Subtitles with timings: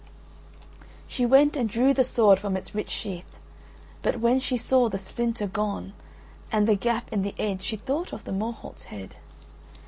[1.07, 3.37] She went and drew the sword from its rich sheath,
[4.01, 5.93] but when she saw the splinter gone
[6.51, 9.15] and the gap in the edge she thought of the Morholt's head.